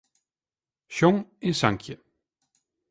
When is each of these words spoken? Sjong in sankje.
Sjong 0.95 1.19
in 1.47 1.55
sankje. 1.61 1.95